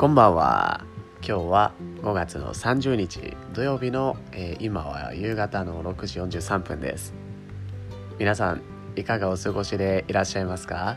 [0.00, 0.86] こんばんは。
[1.22, 7.12] 今日は5月の30日土曜日の、えー、今は夕方の6時43分です。
[8.18, 8.62] 皆さん
[8.96, 10.96] いかがお過ごしでいらっしゃいますか？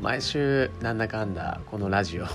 [0.00, 2.26] 毎週なんだかんだこのラジオ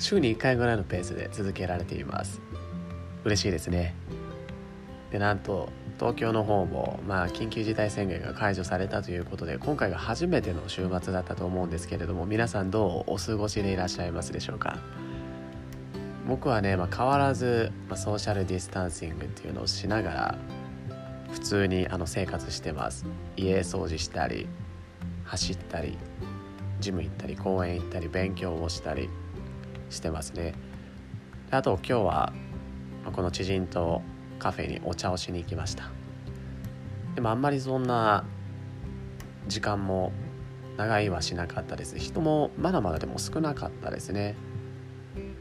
[0.00, 2.40] 週に1回ぐらいのペースで続けられています。
[3.22, 3.94] 嬉しいですね。
[5.12, 14.76] でなんと東京の方も、まあ、緊急事態宣言が解除されたということで今回が初めての週末だったと思うんですけれども皆さんどうお過ごしでいらっしゃいますでしょうか？
[16.26, 20.38] 僕はね、まあ、変わらず、まあ、ソーシャルディスタンシングっていうのをしながら
[21.32, 23.04] 普通にあの生活してます。
[23.36, 24.46] 家掃除したり
[25.24, 25.98] 走ったり
[26.80, 29.08] ジム行ったり公園行ったり勉強をしたり
[29.90, 30.54] してますね。
[31.50, 32.32] あと今日は
[33.12, 34.02] この知人と
[34.38, 35.90] カフェにお茶をしに行きました。
[37.14, 38.24] でもあんまりそんな
[39.46, 40.12] 時間も
[40.76, 41.98] 長いはしなかったです。
[41.98, 44.34] 人もまだまだでも少なかったですね。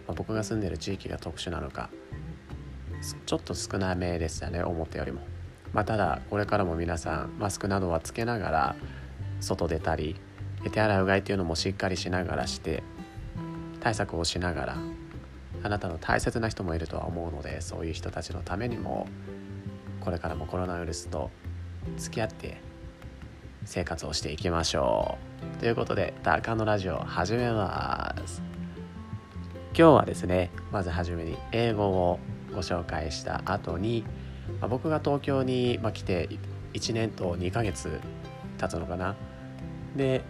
[0.08, 1.90] まあ、僕が住んでる地域が特殊なのか
[3.26, 5.22] ちょっと少なめでしたね思ったよりも、
[5.74, 8.76] まあ、ただこれからも皆さんマスクなどはつけながら
[9.40, 10.16] 外出たり
[10.72, 12.84] 手洗いうがいっていうのもしっかりしながらして
[13.82, 14.78] 対策をしながら
[15.64, 19.08] あなたの大切な人もいるとは思うのでそういう人たちのためにも
[20.00, 21.32] これからもコロナウイルスと
[21.98, 22.62] 付き合って
[23.66, 25.18] 生活をしていきましょ
[25.56, 25.60] う。
[25.60, 28.63] ということで「ダーカのラジオ」始めます。
[29.76, 32.20] 今日はですねまずはじめに英語を
[32.54, 34.06] ご紹介した後に、
[34.62, 36.30] まあ、僕が東京に、まあ、来て
[36.74, 38.00] 1年と2ヶ月
[38.60, 39.16] 経つのかな。
[39.96, 40.22] で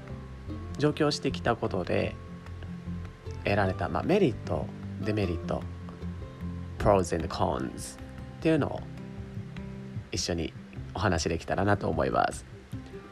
[0.77, 2.15] 上京してきたことで
[3.43, 4.65] 得られた、まあ、メリット
[5.01, 5.61] デメリット
[6.79, 7.99] pros and cons
[8.39, 8.79] っていうのを
[10.13, 10.53] 一緒に
[10.93, 12.45] お話できたらなと思います。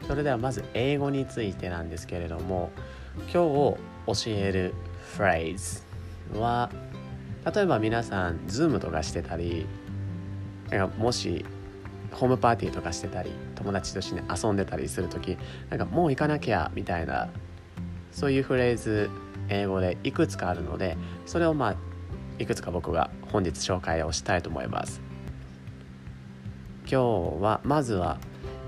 [0.06, 2.70] それではまず英語についてなんですけれども
[3.32, 3.76] 今
[4.14, 4.74] 日教える
[5.14, 5.91] フレーズ
[6.40, 6.70] は
[7.54, 9.66] 例えば皆さん Zoom とかしてたり
[10.70, 11.44] なんかもし
[12.12, 15.36] ホームパーティーとかしてたり友達と一緒に遊んでたりする時
[15.70, 17.28] なんかもう行かなきゃみたいな
[18.12, 19.10] そういうフレーズ
[19.48, 20.96] 英語でいくつかあるので
[21.26, 21.76] それをまあ
[22.38, 25.00] いくつか僕が本日紹介をしたいと思います。
[26.90, 28.18] 今日はまずは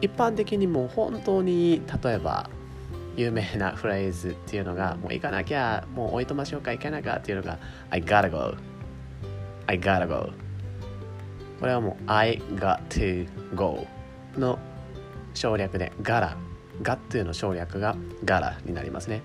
[0.00, 2.49] 一般的にもう本当に例えば
[3.17, 7.59] 有名なフレーズっていうのがもう行かなきゃもうおいとましょうか行かなきゃっていうのが
[7.91, 8.57] I gotta go.
[9.67, 10.33] I gotta go.
[11.61, 13.87] これはもう I got to go
[14.37, 14.59] の
[15.33, 16.37] 省略で gotta
[16.83, 19.23] got の省略が gotta になりますね。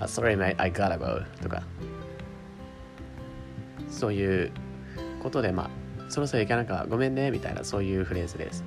[0.00, 1.62] Sorry mate I gotta go とか。
[3.88, 4.52] そういう
[5.22, 8.64] ことでまあそろそろ行かなきゃごめんねみたいなそういうフレーズです。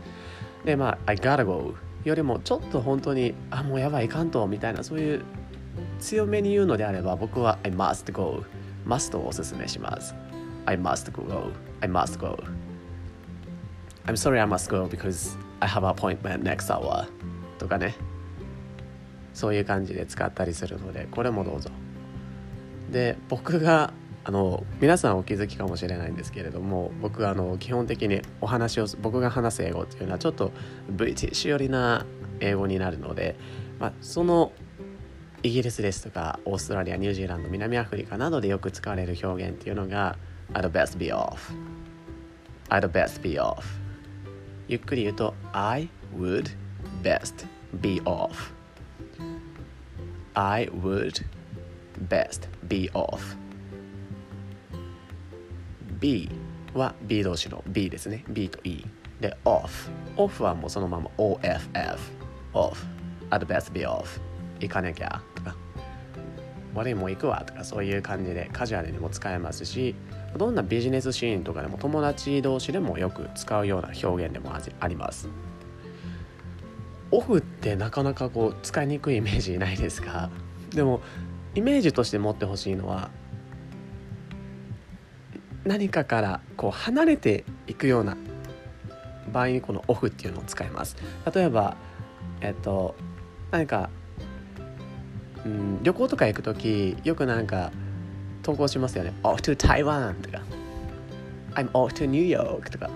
[0.65, 5.23] でまあ I gotta go よりもちょっと本当にあもうやばいいかんとみたいなそういう
[5.99, 8.43] 強めに言うのであれば僕は I must go
[8.85, 10.15] must をおすすめします。
[10.65, 11.51] I must go
[11.81, 12.37] I must go
[14.05, 17.07] I'm sorry I must go because I have an appointment next hour
[17.59, 17.95] とかね。
[19.33, 21.69] そういう感じで使ったりするのでこれもどうぞ。
[22.91, 30.51] で僕があの皆さんお気づきかもしれないんですけれども僕あの基本的にお話を僕が話す英語っていうのはちょっと
[30.89, 32.05] ブリティッシュ寄りな
[32.39, 33.35] 英語になるので、
[33.79, 34.51] まあ、その
[35.43, 40.17] イギリスですとかオーストラリアニュージーランド南アフリカなどでよく使われる表現っていうのが
[40.53, 41.51] I'd best be off.
[42.69, 43.63] I'd best be off.
[44.67, 46.51] ゆっくり言うと I would
[47.01, 48.53] best be off.
[50.35, 51.25] I would
[52.07, 53.40] best be off.
[56.01, 56.29] B
[56.73, 58.25] は B 同士の B ですね。
[58.27, 58.85] B と E
[59.21, 61.97] で off off はもうそのまま OFF
[62.53, 62.75] off
[63.29, 64.19] at best be off
[64.59, 65.21] 行かなきゃ。
[65.35, 65.55] とか。
[66.73, 67.43] 悪いも行くわ。
[67.45, 67.63] とか。
[67.63, 68.49] そういう感じで。
[68.51, 69.95] カジュアルにも使えますし。
[70.37, 75.27] どんなビジネスシーンとかでも友達同士でもよく使うような表現でもあります。
[77.11, 80.29] オフってなかなかこう使いにくいイメージないですか？
[80.69, 81.01] でも
[81.53, 83.11] イメージとして持ってほしいのは
[85.63, 88.17] 何かからこう離れていくような
[89.31, 90.95] 場合にこのオフっていうのを使います。
[91.33, 91.77] 例えば
[92.41, 92.95] えっと
[93.51, 93.89] 何か、
[95.45, 97.71] うん、旅行とか行く時よくなんか
[98.43, 99.13] 投稿しますよね。
[99.23, 100.41] Off to Taiwan とか。
[101.53, 102.89] I'm off to New York とか。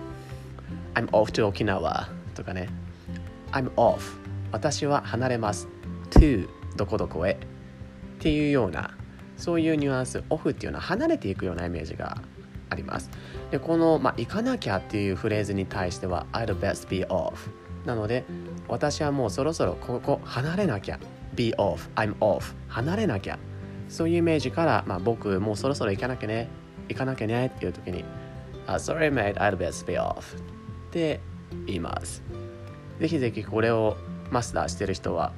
[0.94, 2.68] I'm off to 沖縄とかね。
[3.52, 4.00] I'm off
[4.50, 5.68] 私は離れます。
[6.10, 7.32] To どこどこへ。
[7.32, 7.36] っ
[8.18, 8.96] ていうような
[9.36, 10.24] そういうニュアンス。
[10.30, 12.16] オフっていうのは離れていくようなイメージが
[12.70, 13.10] あります。
[13.50, 17.34] でこの、まあ、行かなきゃっていうフレーズに対しては I'd best be off
[17.84, 18.24] なので
[18.68, 20.98] 私はもうそろそろここ離れなきゃ。
[21.34, 21.90] Be off.
[21.94, 22.54] I'm off.
[22.68, 23.38] 離れなきゃ。
[23.88, 26.48] そういうイメージから、まあ、僕もうそろそろ行かなきゃね。
[26.88, 28.04] 行かなきゃねっていう時に
[28.66, 30.40] 「あ Sorry mate, I'd best be off」っ
[30.90, 31.20] て
[31.66, 32.22] 言います。
[33.00, 33.96] ぜひぜひこれを
[34.30, 35.32] マスターしてる人は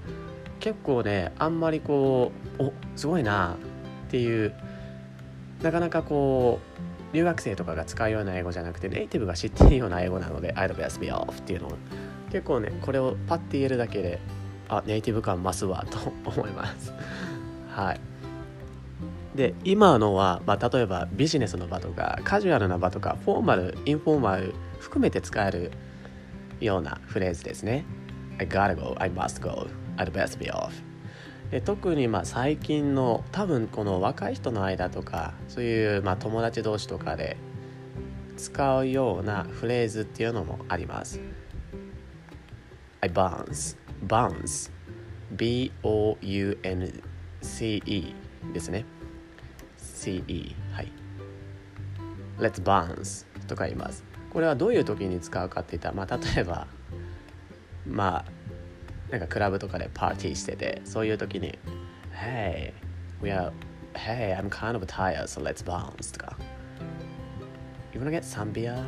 [0.60, 3.56] 結構ねあんまりこうおすごいな
[4.06, 4.54] っていう
[5.62, 11.72] なかなかこう留学生とかが使うような英語じゃなくてネイティブが知っているような英語なので I'd best be off っていうのを
[12.30, 14.18] 結構ねこれをパッて言えるだけで
[14.68, 16.92] あネイティブ感増すわと思います。
[17.74, 18.00] はい。
[19.34, 25.70] で今のは、まあ、例えばビジネスの場とかカジュアルな場とかフォーマルインフォーマル含めて使える
[26.60, 27.84] ようなフレーズですね。
[28.38, 30.87] I gotta go, I must go, I'd best be off
[31.50, 37.36] で特にまあ最近の多分この若い人の間とかそういうまあ友達同士とかで
[38.36, 41.20] 使うようなフレーズっていうのもあります。
[43.00, 44.70] I bounce bounce
[45.32, 45.74] B-O-U-N-C-E
[48.52, 48.84] ですね。
[49.78, 50.92] CE はい。
[52.38, 54.04] Let's bounce とか言います。
[54.30, 56.66] これはどういう時に使うかって言ったら、まあ、例えば
[57.86, 58.37] まあ
[59.10, 61.58] なんかクラブとかでパーティーしててそういう時に
[62.12, 62.72] Hey
[63.22, 63.52] we are
[63.94, 66.36] Hey I'm kind of tired so let's bounce とか。
[67.94, 68.84] You wanna get some beer?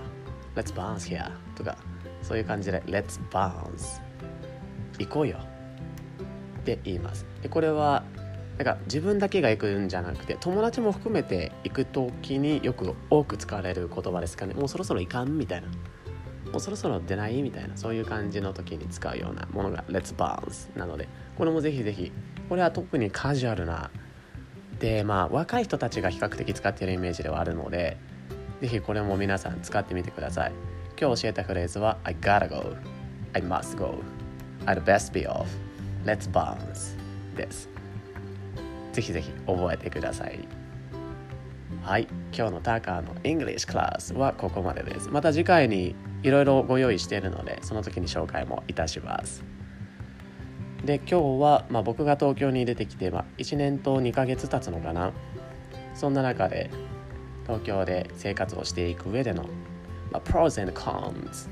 [0.54, 1.76] Let's bounce here とか。
[2.22, 4.02] そういう感じで Let's bounce
[4.98, 5.38] 行こうよ。
[6.60, 7.24] って言います。
[7.42, 8.04] でこれは
[8.58, 14.52] なんか自分だけが行くんじゃなくて友達も含めて行く時によく多く使われる言葉ですかね。
[14.52, 15.38] もうそろそろ行かん？
[15.38, 15.68] みたいな。
[16.52, 17.42] もうそろそろ出ない？
[17.42, 21.08] みたいなそういう感じの時に使うようなものが Let's Bounce なので
[21.38, 22.12] これもぜひぜひ
[22.48, 23.90] これは特にカジュアルな
[24.78, 27.96] でまあ若い人たちが比較的使っているイメージではあるので
[28.60, 30.52] ぜひこれも皆さん使ってみてください。
[31.00, 32.76] 今日教えたフレーズは I gotta go
[33.32, 33.94] I must go
[34.66, 35.46] I'd best be off
[36.04, 36.96] Let's bounce
[37.36, 37.68] です。
[38.92, 40.40] ぜひぜひ覚えてください。
[41.82, 45.08] はい今日のタカーの English クラスはここまでです。
[45.08, 49.44] また次回にいろいろご用意しているのでその時に紹介もいたします。
[50.84, 55.12] で今日は、まあ、僕が東京に出てきて、まあ、1年と2ヶ月経つのかな。
[55.94, 56.70] そんな中で
[57.44, 59.44] 東京で生活をしていく上での、
[60.10, 61.48] まあ、pros and cons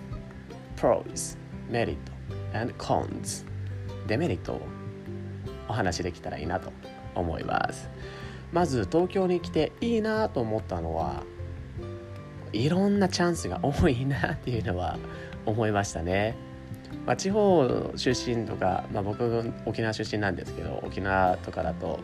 [0.76, 1.36] pros
[1.68, 3.44] メリット and cons
[4.06, 4.62] デメリットを
[5.68, 6.72] お話しできたらいいなと
[7.14, 7.90] 思います。
[8.52, 11.22] まず東京に来ていいなと思ったのは
[12.52, 14.98] いろんなチャンスが多いなっていうのは
[15.46, 16.36] 思いましたね、
[17.06, 22.00] まあ、地方出身とか、まあ、僕沖縄出身なんですけど沖縄とかだと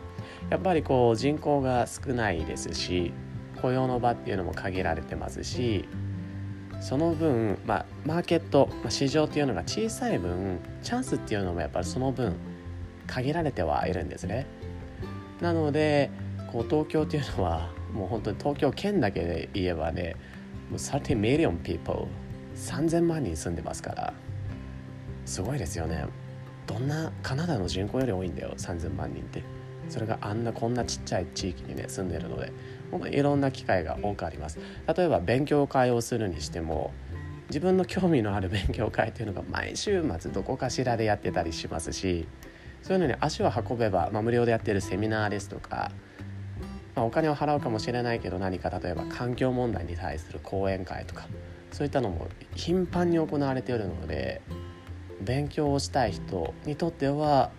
[0.49, 3.13] やっぱりこう人口が少ないですし
[3.61, 5.87] 雇用の場っていうのも限られてますし
[6.81, 12.35] その分、まあ、マーケット、まあ、市場っていうのが小さい分チャンスっていうのもやっぱりその分
[13.07, 14.47] 限られてはいるんですね。
[15.41, 16.09] なので
[16.51, 20.15] こう東京っていうのはもう本当に東京圏だけで言えばね
[20.71, 22.07] う30 million people
[22.55, 24.13] 3000万人住んでますから
[25.25, 26.05] すごいですよね。
[26.67, 29.43] どんなカナダの人口より多いんだよ3000万人って。
[29.89, 32.51] それがあんなこんなちっちゃい地域にね住んでるので。
[32.91, 34.59] 本当にいろんな機会が多くあります。
[34.95, 36.93] 例えば勉強会をするにしても
[37.49, 42.27] 自分の興味のある勉強会っていうのが毎週末どこかしらでやってたりしますし
[42.81, 45.91] そういうのに足を運べば、まあ、無料でやってるセミナーですとか、
[46.95, 51.27] まあ、お金を払うかもしれないけど何か例えば環境問題に対する講演会とか
[51.71, 54.41] そういったのも頻繁に行われているので
[55.21, 57.51] 勉強をしたい人にとっては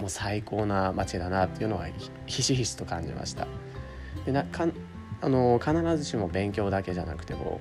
[0.00, 1.86] もう最高な街だなっていうのは
[2.26, 3.46] ひしひしと感じました。
[4.24, 4.66] でなか
[5.20, 7.60] あの必ずしも勉強だけじゃなくても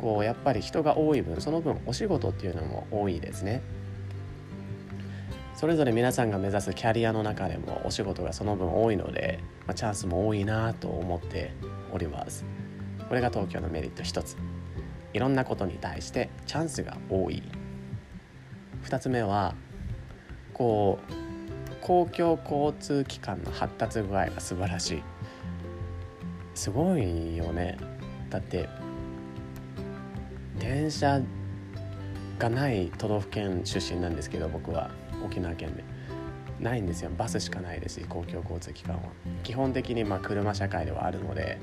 [0.00, 3.62] こうやっぱり人が多い分その分お仕事っていうのも多いですね。
[5.60, 11.52] それぞれ皆さんが目指すキャリアの中でもお仕事がその分多いので、まあ、チャンスも多いなと思って
[11.92, 12.46] おります。
[13.10, 14.38] これが東京のメリット一つ。
[15.12, 17.42] いろんなことに対してチャンスが多い。
[18.84, 19.54] 2つ目は
[20.54, 25.02] こう公共交通機関の発達具合が素晴らしい。
[26.54, 27.76] すごいよね。
[28.30, 28.66] だって
[30.58, 31.20] 電車
[32.38, 34.90] がない都道府県出身なんですけど僕は。
[35.24, 35.84] 沖縄県で。
[36.60, 37.10] ないんですよ。
[37.16, 39.02] バスしかないですし公共交通機関は。
[39.42, 41.58] 基本的にまあ車社会ではあるので、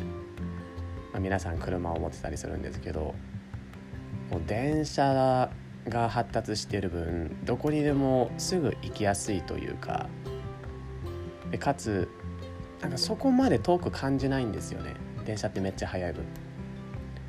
[1.11, 3.13] まあ、皆さん車を持ってたりするんですけど
[4.31, 5.49] もう電車
[5.87, 10.09] が発達してる分どこにでもすぐ行きやすいというか
[11.51, 12.09] でかつ
[12.81, 14.95] なんかそこまで遠く感じないんですよね。
[15.25, 16.23] 電車ってめっちゃ速い分。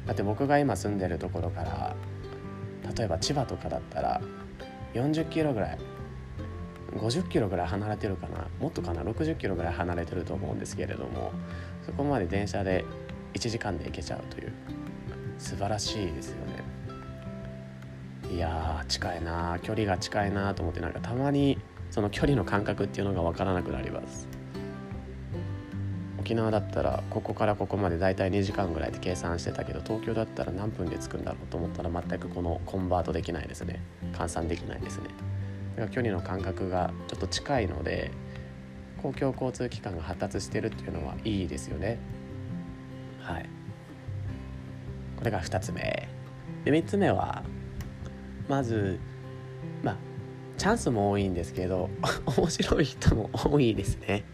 [0.06, 1.94] だって僕が今住んでるところから
[2.97, 4.20] 例えば千葉とかだったら
[4.94, 5.78] 40キロぐらい
[6.97, 8.47] 50キロぐらい離れてるかな？
[8.61, 11.33] もっとかな？60キロぐらい離れてると思うんですけれども
[11.85, 12.85] そこまで電車で
[13.35, 14.52] 1時間で行けちゃうという
[15.38, 18.35] 素晴らしいですよね。
[18.35, 21.59] いや近いな距離が近いなと思ってなんかたまに
[21.90, 24.28] その距離の感覚っていうのが分からなくなります。
[26.18, 33.80] 沖縄だったらここからここまでだいたい2時間ぐらいで計算してたけど東京だったら何分で着くんだろうと思ったら全くこのコンバートできないですね。
[34.12, 35.04] 換算できないですね。
[35.87, 38.11] 距離の感覚がちょっと近いので
[39.00, 42.00] 公共交通機関が発達してるっていうのはいいですよね。
[43.20, 43.49] はい。
[45.16, 46.08] これが2つ目。
[46.64, 47.44] で3つ目は
[48.49, 48.99] まず
[49.82, 49.97] まあ
[50.56, 51.88] チャンスも多いんですけど
[52.37, 54.25] 面白い人も多いですね。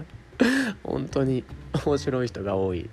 [0.84, 1.44] 本当に
[1.86, 2.90] 面白い人が多い。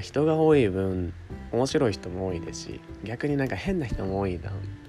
[0.00, 1.12] 人が多い分
[1.52, 4.40] 面白い人も多いですし逆になんか変な人も多いん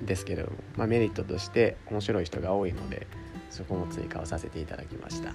[0.01, 3.07] ですけども、まあ、メリットとして面白い人が多いので
[3.49, 5.33] そこも追加をさせていただきました。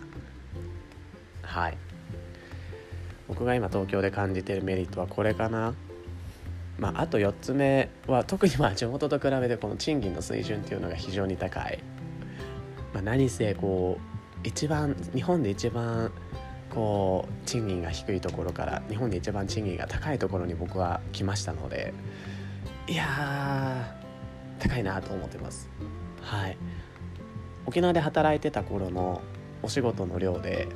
[1.43, 1.79] はい。
[3.29, 5.75] 僕が今東京で感じているメリットはこれかな。
[6.79, 11.83] まあ、あと4つ目は特にまあ地元と比べてこの賃金の水準っていうのが非常に高い、
[12.95, 16.13] まあ、何せこう一番日本で一番
[16.71, 21.93] こう賃金が低いところから日本で一番賃金が高いところに僕は来ましたので
[22.87, 23.97] いや
[24.59, 25.69] 高いなと思ってます
[26.21, 26.57] はい
[27.67, 29.21] 沖縄で働いてた頃の
[29.63, 30.69] お仕事の量で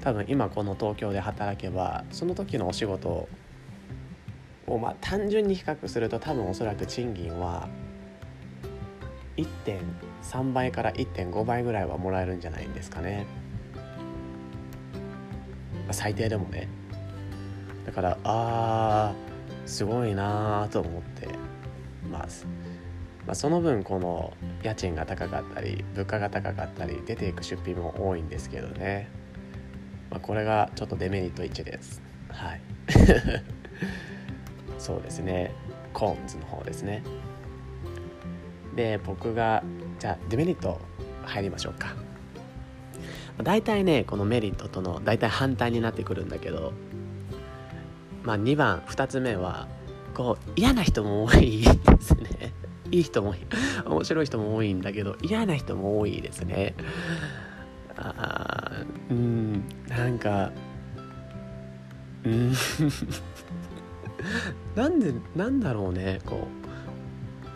[0.00, 3.28] 多分今この東京で働けばその時のお仕事
[4.66, 7.68] をまあ単純に比較すると多分おそらく賃金は
[9.36, 13.26] 1.3倍から1.5倍ぐらいはもらえるんじゃないんですかね。
[15.92, 16.68] 最低でもね。
[17.86, 21.50] だからあーすごいなーと思って。
[22.10, 22.46] ます、
[23.26, 29.08] まあ、その分この家賃が高かったり物価が高かったり出ていく出費も多いんですけどね、
[30.10, 32.02] まあ、これがちょっとデメリット1です。
[32.28, 32.60] はい。
[34.78, 35.52] そうですね。
[35.92, 37.02] コーンズの方ですね。
[38.74, 39.62] で僕が
[39.98, 40.80] じゃあデメリット
[41.24, 41.94] 入りましょうか。
[43.42, 46.72] 大体ねこのメリットとの大体反対になってくるんだけど
[48.22, 49.68] まあ2番2つ目は
[50.14, 51.70] こう嫌な人も多いで
[52.00, 52.52] すね。
[52.90, 53.34] いい人も
[53.86, 56.74] 面白い人も多いんだけど嫌な人も多いですね。
[57.96, 60.50] あうんなんか
[62.24, 62.52] うん。
[64.74, 66.48] なん でなんだろうねこ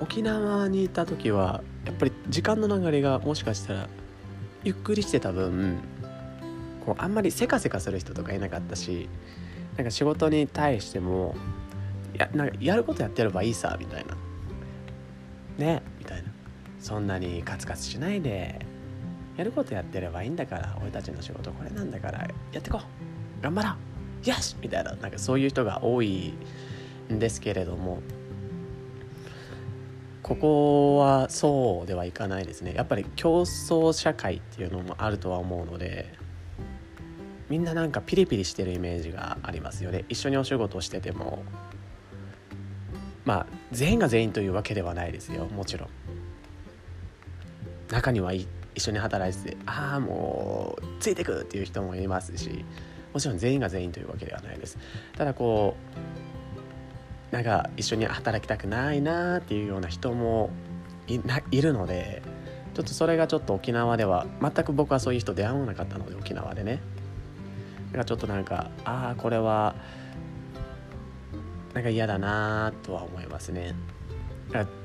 [0.01, 3.89] う沖縄にいた時はやっぱり時間の流れがもしかしたら
[4.65, 5.79] ゆっくりしてた分
[6.85, 9.09] こうあんまりせかせかする人とかいなかったし
[9.77, 11.35] なんか仕事に対しても
[12.15, 14.17] やなんかやることやってればいいさみたいな。
[15.59, 16.31] ねみたいな。
[16.81, 18.61] そんなにカツカツしないで
[19.37, 22.21] やることやってればいいんだから俺たちの仕事これなんだから
[22.53, 23.43] やってこう。
[23.43, 24.29] 頑張ろう。
[24.29, 24.57] よし！
[24.63, 24.95] みたいな。
[24.95, 26.35] なんかそういう人が多い
[27.13, 28.01] んですけれども
[30.25, 32.73] ここはそうではいかないですね。
[32.75, 36.15] やっぱり競争社会っていうのもあるとは思うので
[37.51, 40.07] みんななんかピリピリしてるイメージがありますよね。
[40.09, 41.45] 一緒にお仕事をしてても。
[43.27, 45.45] まあ全員が全員というわけではないですよ。
[45.45, 45.89] もちろん。
[47.91, 52.65] 中には一緒に働いててああもうついてくっていう人もいますし
[53.13, 54.79] もちろん全員が全員というわけではないです。
[55.17, 56.34] ただこう
[57.31, 60.51] なんか一緒に働きたくないなっていうような人も
[61.07, 61.19] い
[61.51, 62.23] いるので
[62.75, 66.81] ちょっとそれがちょっと沖縄では全く僕はそういう人出会わなかったので沖縄でね。
[67.87, 69.77] だからちょっとなんかああこれは
[71.73, 73.75] なんか嫌だなとは思いますね。
[74.49, 74.85] だから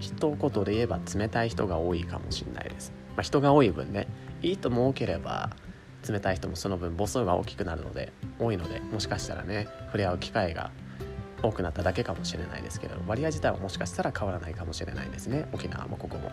[0.00, 4.08] 一言で言えば冷たい人が多いかもしれないです、まあ、人が多い分ね
[4.42, 5.50] いい人も多ければ
[6.08, 10.70] 冷たい人もその分母数が大きくなるので多いのでもしかしたらね触れ合う機会が
[11.42, 16.30] 多くなっただけかもしれないですけど割合自体はもしかしたら変わらないかもしれないですね沖縄もここも。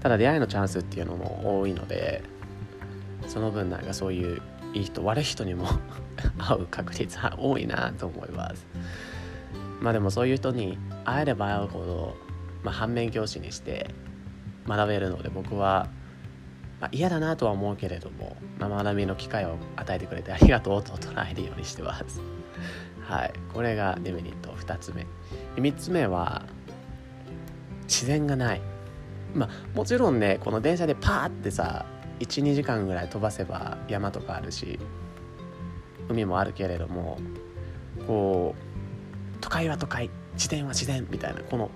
[0.00, 2.22] ただ出会いのチャンスっていうのも多いので
[3.26, 4.40] その分なんかそういう
[4.72, 5.66] いい人悪い人にも
[6.38, 8.66] 会う確率は多いなと思います。
[9.80, 12.16] まあでもそういう人に会えれば会うほど、
[12.62, 13.90] まあ、反面教師にして
[14.66, 15.88] 学べるので僕は、
[16.80, 22.20] まあ、嫌だなとは思うけれども、まあ、学びの機会を与えてくれてありがとうと捉えるようにしてます。
[23.06, 23.32] はい。
[23.54, 25.06] これがデメリット2つ目。
[25.56, 26.44] 3つ目は
[27.84, 28.60] 自然がない。
[29.34, 31.86] まあもちろんねこの電車でパーってさ
[32.20, 34.78] 12時間ぐらい飛ばせば山とかあるし
[36.08, 37.18] 海もあるけれども
[38.06, 41.70] こう都会は都会自然は自然みたいなこの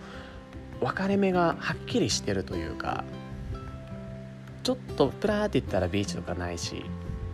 [0.80, 3.04] 分かれ目がはっきりしてるというか
[4.62, 6.84] ちょっとプラーって言ったらビーチとかないし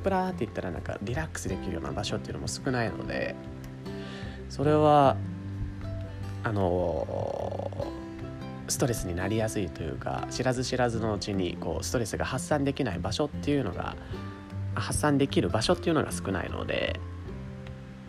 [0.02, 3.34] プラーって言ったらなんかリラックスできるような場所っていうのも少ないので
[4.48, 5.16] それは
[6.44, 7.86] あの
[8.68, 13.96] ストレスになりやすいというか知らず知らずのうちにこうストレスが発散できない場所っていうのが
[14.74, 17.00] 発散できる場所っていうのが少ないので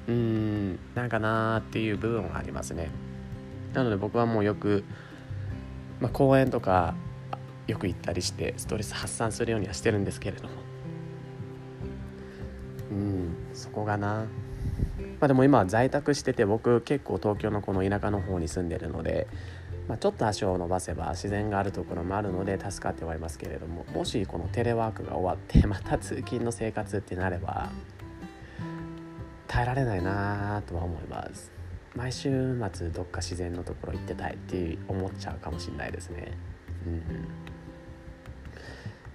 [0.08, 2.90] うーんなんかなーっていう部分はありますね。
[3.74, 4.84] なので僕はもうよく、
[6.00, 6.96] まあ、公園とか
[7.68, 10.50] よく行ったりしてストレス発散するようにはしてるんですけれども。
[12.90, 14.26] うんそこがな
[15.20, 19.28] まあでも今は在宅してて僕結構東京のこの田舎の方に住んでるので、
[19.88, 27.72] まあ、ちょっと足を伸ばせば自然があるところもあるので助かってはいますけれどももしこのテレワークが終わって また通勤の生活ってなれば
[29.48, 31.52] 耐えられないなとは思います。
[31.96, 36.32] 毎週末どっか自然のところ行ってたいって思っちゃうかもしれないですね。
[36.86, 37.02] うん。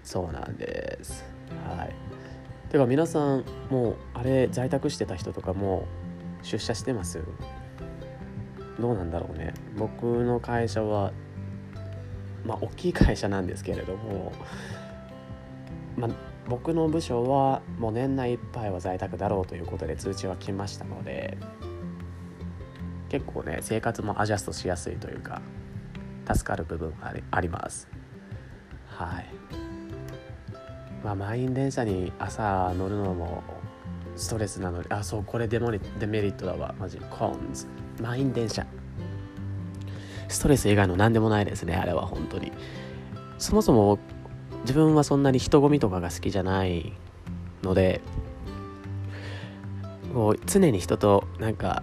[0.02, 1.24] そうなんです。
[1.64, 2.11] はい。
[2.72, 5.86] てか皆さんもうあれ在宅してた人とかも
[6.42, 7.22] 出社してます？
[8.80, 9.52] どうなんだろうね。
[9.76, 11.12] 僕の会社は
[12.46, 14.32] まあ大きい会社なんですけれども
[15.98, 16.10] まあ
[16.48, 21.36] 僕の部署はもう年内いっぱいは在宅だろうということで通知は来ましたので
[23.10, 25.42] 結構ね生活もアジャストしやすいというか
[26.26, 27.86] 助かる部分があります。
[28.86, 29.61] はい。
[31.04, 33.42] まあ満員電車に朝乗るのも
[34.16, 36.74] ストレスなのであそうこれデモリデメリットだわ。
[36.78, 37.66] マジコーンズ。
[38.00, 38.66] 満員電車。
[40.28, 42.52] ストレス以外の何でもないですねあれは本当に。
[43.38, 43.98] そもそも
[44.62, 46.92] 自分はそんなに人混みとかが好きじゃない
[47.62, 48.00] ので
[50.14, 51.82] こう常に人となんか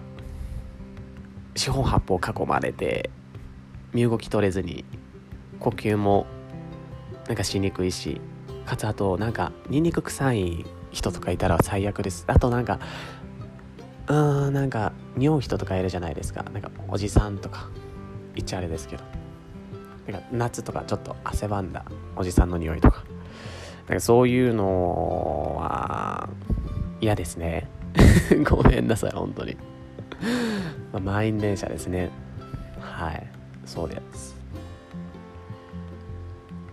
[1.54, 3.10] 四方八方囲まれて
[3.92, 4.84] 身動き取れずに
[5.58, 6.26] 呼吸も
[7.26, 8.20] なんかしにくいし
[8.70, 12.22] かつあとなんかニンニク臭い人とかいたら最悪です。
[12.28, 12.78] あとなんか
[14.06, 16.44] うーんなんか匂う人とかいるじゃないですか。
[16.52, 17.68] なんかおじさんとか。
[18.36, 19.02] 言っちゃあれですけど。
[20.06, 23.02] なんか夏とかちょっと汗ばんだおじさんの匂いとか。
[23.88, 26.28] なんかそういうのは
[27.00, 27.68] 嫌ですね。
[28.48, 29.56] ごめんなさい本当に。
[30.92, 32.10] まあ、満員電車ですね。
[32.78, 33.26] はい。
[33.66, 34.36] そうです、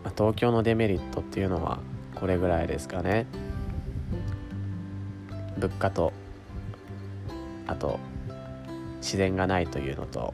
[0.04, 1.80] まあ、東京のデメリットっていうのは
[2.20, 3.28] これぐらいですかね。
[5.58, 6.14] 物価と
[7.68, 8.00] あと
[8.98, 10.34] 自然がないというのと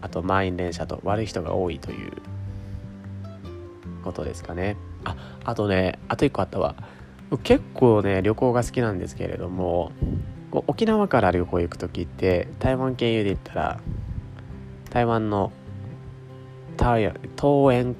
[0.00, 2.12] あと満員電車と悪い人が多いという
[4.02, 4.76] ことですかね。
[5.04, 6.76] ああとねあと1個あったわ。
[7.42, 9.92] 結構ね旅行が好きなんですけれども
[10.66, 13.80] 沖縄から旅行行く時って台湾経由で行ったら
[14.90, 15.52] 台湾の
[16.78, 17.96] 桃園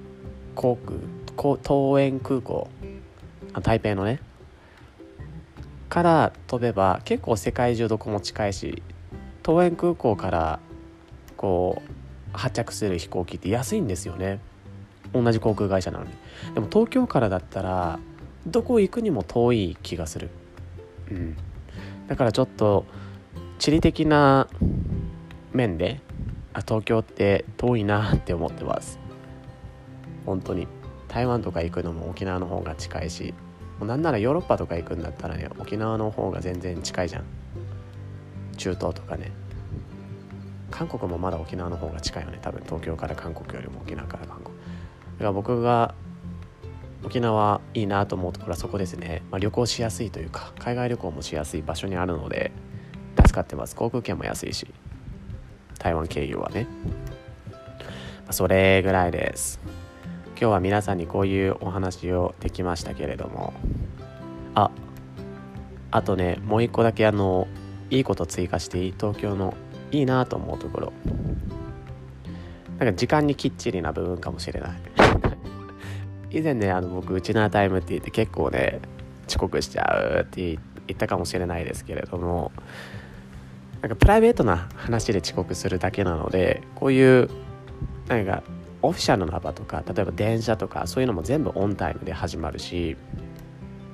[0.54, 0.98] 航空
[1.36, 2.68] 桃園空港
[3.62, 4.20] 台北のね。
[5.88, 8.82] から飛べば結構世界中どこも近いし
[9.46, 10.58] 桃園空港から
[11.36, 14.40] こう発着する飛行機って安いんですよね。
[15.12, 16.10] 同じ航空会社なのに。
[16.54, 18.00] でも東京からだったら
[18.46, 20.30] どこ行くにも遠い気がする。
[21.10, 21.36] うん。
[22.08, 22.84] だからちょっと
[23.58, 24.48] 地理的な
[25.52, 26.00] 面で
[26.52, 28.98] あ東京って遠いなって思ってます。
[30.26, 30.66] 本当に。
[31.14, 33.34] 台湾とか行くのも沖縄の方が近いし
[33.78, 37.24] もうなんならヨーロッパとか行くんだったらね沖縄の方が全然近いじゃん。
[38.56, 39.30] 中東とかね。
[40.72, 42.38] 韓国もまだ沖縄の方が近いよね。
[42.42, 44.56] 多分東京から韓国よりも沖縄から韓国。
[44.56, 45.94] だから僕が
[47.04, 52.50] 沖縄いいなと思うところはそこですね、まあ、旅行しやすいというか海外旅行もしやすい場所にあるので
[53.18, 53.76] 助かってます。
[53.76, 54.66] 航空券も安いし
[55.78, 56.66] 台湾経由はね、
[57.52, 57.58] ま
[58.30, 59.83] あ、それぐらいです。
[60.36, 63.52] 今日は皆さんにこういうお話をできましたけれども。
[64.56, 64.70] あ
[65.90, 67.46] あとねもう一個だけあの
[67.90, 69.54] いいこと追加していい東京の
[69.92, 70.92] いいなと思うところ。
[72.78, 74.70] なんか時間にきっちりな部分かもしれない。
[76.36, 78.80] 以前ねあの僕うちなタイムって言って結構ね
[79.28, 79.84] 遅刻しちゃ
[80.18, 82.50] うって言ったかもしれないですけれども。
[83.82, 87.28] なんかプライベートな話で遅刻するだけなのでこういう
[88.08, 88.42] なんか
[88.84, 92.96] オフィシャルな場とか例えば電車とかそういうのも全部オンタイムで始まるし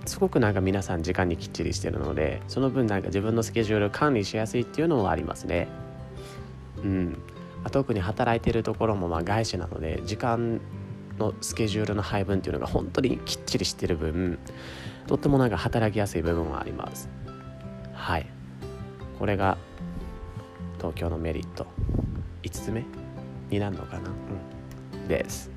[0.05, 5.69] すごくなんか皆さん時間にきっちりしてるのでその分なんか自分のスケジュール管理しやすいっていうのはありますね。
[6.83, 7.19] うん。
[7.63, 10.61] あ特に働いてるところもまあ外資なので時間
[11.19, 14.39] のスケジュールの配分っていうのが本当にきっちりしてる分
[15.07, 17.09] とってもなんか働きやすい部分はあります。
[17.93, 18.27] はい。
[19.19, 19.59] これが
[20.79, 21.67] 東京のメリット。
[22.43, 22.85] 5つ目
[23.51, 24.15] になるのかな、うん、
[25.11, 25.51] です。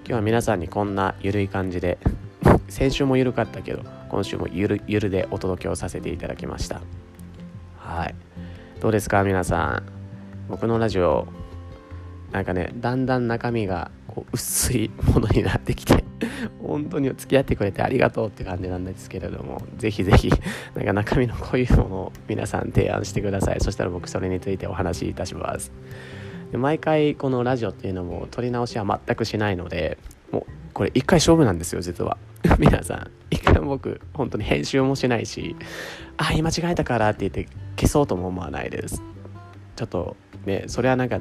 [0.00, 1.96] 今日は皆さんにこんなゆるい感じで
[2.68, 6.80] 先週もゆるかったけど今週もゆるゆるでお届けをさせていただきました。
[7.78, 8.14] はい。
[8.80, 10.50] どうですか皆さん？
[10.50, 11.26] 僕のラジオ
[12.32, 16.04] なんかねだんだん中身がこう薄いものになってきて
[16.60, 20.30] 本当に付き合ってくれてありがとうって感じなんですけれどもぜひぜひ
[20.74, 23.60] なんか中身のこういうものを皆さん提案してください。
[23.60, 25.72] そしたら僕それについてお話しいたします。
[26.50, 29.98] で毎回このラジオっていうのも撮り直しは全くしないので
[30.30, 32.18] もうこれ一回勝負なんですよ実は。
[32.58, 33.10] 皆さん。
[33.30, 35.56] 一回僕本当に編集もしないし
[36.16, 39.02] あ言い間違えたからって言って消そうとも思わないです。
[39.74, 41.20] ちょっとねそれはなんか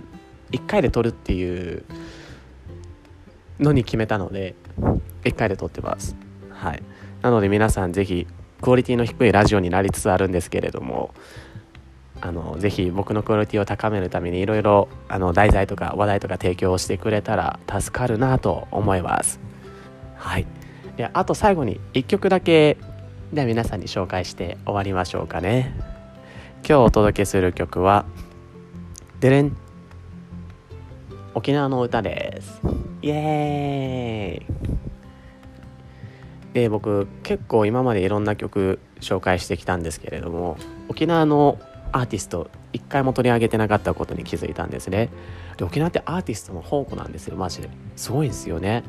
[0.51, 1.83] 1回で撮るっていう
[3.59, 4.55] のに決めたので
[5.23, 6.15] 1回で撮ってます。
[6.51, 6.83] はい。
[7.21, 8.27] なので皆さん是非
[8.61, 11.13] クオリティの低いラジオになりつつあるんですけれども
[12.21, 14.88] あのぜひ僕のクオリティを高めるためにいろいろ
[15.34, 19.39] 題材とか話題とか提供してくれたら助かるなと思います。
[20.15, 20.47] はい。
[20.97, 22.78] であと最後に1曲だけ
[23.34, 25.75] では皆さんに紹介して終わりましょうかね。
[26.67, 28.06] 今日お届けする曲は
[29.19, 29.56] デレン
[31.34, 32.62] 沖縄の歌です。
[33.01, 34.56] イエーイ。
[36.54, 40.56] で僕結構今までいろんな曲紹介してきたんですけれども
[40.88, 41.60] 沖縄の
[41.95, 45.10] アーティスト一回も取り上げてなかったことに気づいたんですね。
[45.55, 47.69] で沖縄ってアーティストの宝庫なんですよマジで。
[47.95, 48.84] すごいんですよね。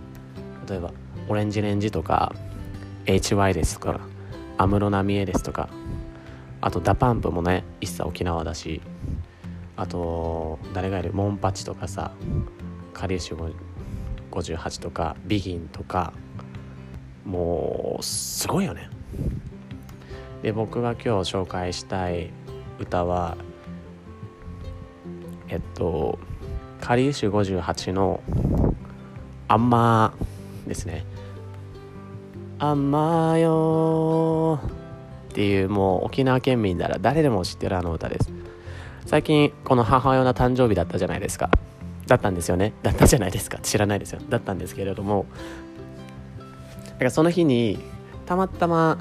[0.69, 0.92] 例えば
[1.29, 2.35] オレンジレンジとか
[3.05, 4.01] HY ですとか
[4.59, 5.69] 安室奈美恵ですとか
[6.61, 8.83] あと DA PUMP もね ISSA 沖縄だし
[9.77, 12.11] あと誰がいるモンパチとかさ
[12.92, 13.35] かりゆし
[14.33, 16.12] 58とか BEGIN とか
[17.25, 18.90] もうすごいよね。
[20.42, 22.33] で僕が今日紹介したい
[22.79, 23.37] 歌は
[25.49, 26.19] えっと
[26.81, 28.23] かりゆし58の
[29.49, 30.12] 「あんま」
[30.67, 31.05] ですね
[32.59, 34.61] 「あんまよ」
[35.31, 38.33] っていうもう沖縄県民なら誰でも知ってるあの歌です。
[39.05, 41.51] 最近この母親の誕生日だったじゃないですか。
[42.07, 42.73] だったんですよね。
[42.83, 43.59] だったじゃないですか。
[43.59, 44.21] 知らないですよ。
[44.29, 45.27] だったんですけれども。
[46.87, 47.79] だからその日に
[48.25, 48.99] たまたま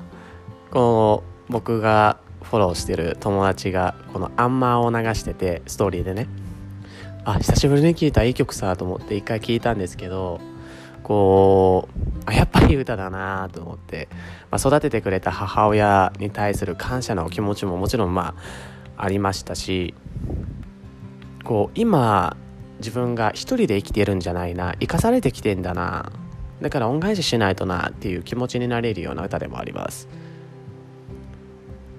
[0.71, 2.17] この僕が
[2.49, 6.27] フォローしてる友達がこの「アンマー」を流しててストーリーでね。
[7.27, 10.39] あ久しぶりに聴いたいい曲さと思って一回聴いたんですけど
[11.01, 14.07] こうあやっぱり歌だなと思って、
[14.51, 18.35] まあ、育ててくれた母親に対する感謝の気持ちももちろんま
[18.95, 19.95] あありましたし
[21.43, 22.37] こう今
[22.77, 26.11] 自分が一人で生きてるんじゃないな生かされてきてんだな
[26.61, 30.07] だから恩返ししないとなっていう気持ちになれるような歌でもあります、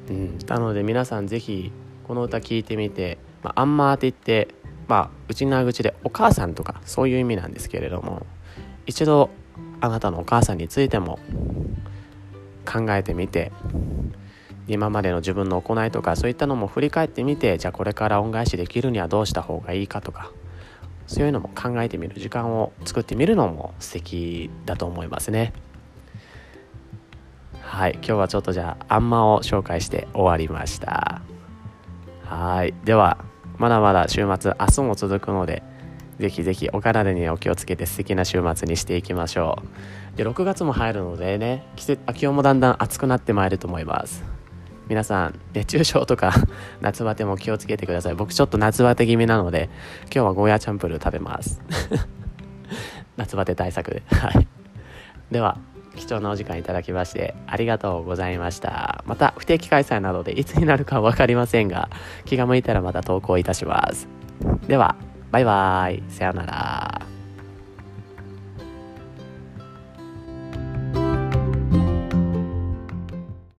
[0.09, 1.73] うん、なので皆さん是非
[2.07, 4.55] この歌聴いてみて「まあ、アンマー」って言って
[4.89, 8.25] まあ内縄口でお母さんとかそういう意味なんですけれども
[8.87, 9.31] 一度
[9.81, 11.19] あなたのお母さんについても
[12.65, 13.53] 考えてみて
[14.69, 20.33] 今までの自分の行いとかそういったのも振り返ってみてじゃあこれから恩返しできるにはどうした方がいいかとか
[21.07, 25.53] そういうのも考えてみる時間を作ってみるのも素敵だと思いますね。
[27.67, 31.21] はい今日はちょっとじゃああんまを紹介して終わりました。
[32.25, 33.19] はいでは
[33.59, 35.63] まだまだ週末明日も続くので
[36.19, 39.59] ぜひぜひお体にお気をつけて素敵な週末にしていきましょ
[40.15, 40.17] う。
[40.17, 44.25] で6月も入るのでね季節気温もだんだん暑くなってまいると思います。
[44.89, 46.33] 皆さん熱中症とか
[46.81, 48.15] 夏バテも気をつけてください。
[48.15, 49.69] 僕ちょっと夏バテ気味なので
[50.05, 51.61] 今日はゴーヤチャンプルー食べます。
[53.19, 53.91] 夏バテ対策。
[53.91, 54.49] ではい。
[55.33, 55.59] では
[55.97, 59.03] 貴重なお時間いただきましてありがとうございました。
[59.07, 61.91] また不定期開催などでいつになるか分かりませんが
[62.25, 64.09] 気が向いたらまた投稿いたします。
[64.69, 64.97] では
[65.31, 66.03] バイバーイ。
[66.11, 67.16] さようなら。